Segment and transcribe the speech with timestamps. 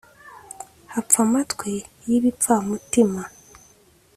[0.93, 1.73] hapfa amatwi
[2.07, 3.23] y’ibipfamutima,